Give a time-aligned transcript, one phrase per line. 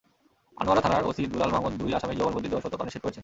[0.57, 3.19] আনোয়ারা থানার ওসি দুলাল মাহমুদ দুই আসামির জবানবন্দি দেওয়ার সত্যতা নিশ্চিত করেছেন।